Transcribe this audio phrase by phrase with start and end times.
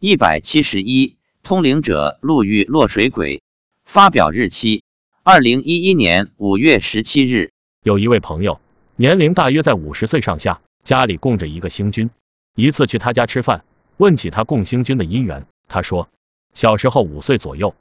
[0.00, 3.42] 一百七十一，通灵者路遇落水鬼。
[3.84, 4.84] 发表日期：
[5.24, 7.50] 二零一一年五月十七日。
[7.82, 8.60] 有一位朋友，
[8.94, 12.10] 年龄大约在五十岁上下，家里供着一个星君。
[12.54, 13.64] 一次去他家吃饭，
[13.96, 16.08] 问起他供星君的因缘，他说，
[16.54, 17.74] 小时候五岁左右，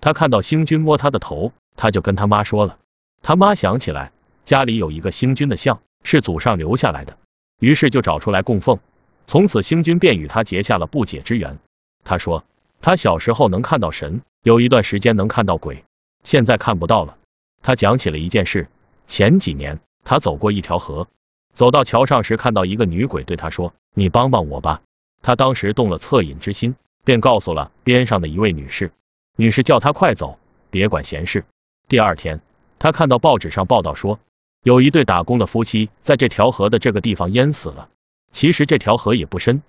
[0.00, 2.78] 他看到星君摸他的头，他就跟他妈说了。
[3.20, 4.12] 他妈想起来
[4.44, 7.18] 家里有一个星君的像，是祖上留下来的，
[7.58, 8.78] 于是就找出来供奉。
[9.26, 11.58] 从此，星君便与他结下了不解之缘。
[12.04, 12.44] 他说，
[12.80, 15.84] 他小时候能看到神，有一段时间能看到鬼，
[16.22, 17.16] 现在看不到了。
[17.62, 18.68] 他讲起了一件事：
[19.06, 21.08] 前几年，他走过一条河，
[21.54, 24.82] 走到桥上时，看到一个女鬼对他说：“你帮帮我吧。”
[25.22, 28.92] 他当时动了恻隐之心，便告诉了边上的一位女士。
[29.36, 30.38] 女士叫他快走，
[30.70, 31.46] 别管闲事。
[31.88, 32.42] 第二天，
[32.78, 34.20] 他看到报纸上报道说，
[34.62, 37.88] 有一对打工的夫妻在这条河的这个地方淹死了。
[38.34, 39.62] 其实这条河也不深，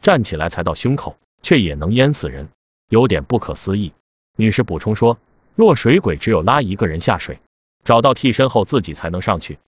[0.00, 2.48] 站起来才到胸口，却也能淹死人，
[2.88, 3.92] 有点不可思议。
[4.36, 5.18] 女士补充说，
[5.56, 7.40] 落水鬼只有拉一个人下水，
[7.84, 9.58] 找到替身后自己才能上去。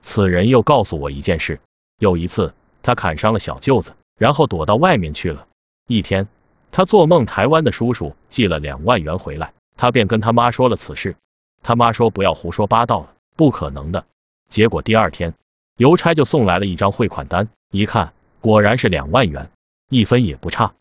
[0.00, 1.60] 此人又告诉我一件事，
[2.00, 5.46] 有一次他砍伤了小舅子，然后躲到外面去了。
[5.86, 6.26] 一天，
[6.72, 11.14] 他做梦台湾的叔叔寄了两万元回来，他便跟他妈说了此事。
[11.62, 14.04] 他妈说不要胡说八道了，不可能的。
[14.48, 15.34] 结果第二天，
[15.82, 17.48] 邮差就送来了一张汇款单。
[17.72, 19.50] 一看，果然是两万元，
[19.90, 20.74] 一分也不差。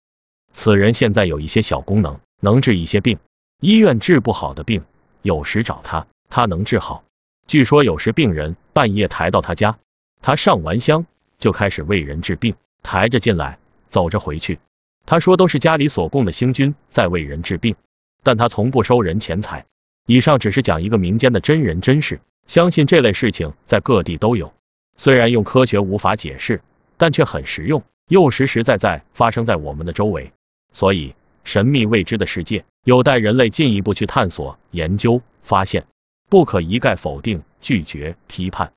[0.54, 3.18] 此人现在有一些小功能，能治一些病，
[3.62, 4.84] 医院治不好的病，
[5.24, 7.04] 有时找他，他能治好。
[7.48, 9.80] 据说有时病人半夜抬到他家，
[10.22, 11.08] 他上完香
[11.40, 13.58] 就开始为人治病，抬着进来，
[13.90, 14.60] 走着回去。
[15.08, 17.76] 他说都是家里所供的星君在为人治病，
[18.22, 19.66] 但他从不收人钱财。
[20.06, 24.54] 以上只是讲一个民间的真人真事，相信这类事情在各地都有，
[25.02, 26.62] 虽然用科学无法解释。
[27.02, 30.34] 但却很实用，又实实在在发生在我们的周围，
[30.72, 35.88] 所以神秘未知的世界有待人类进一步去探索、研究、发现，
[36.30, 38.72] 不可一概否定、拒绝、批判。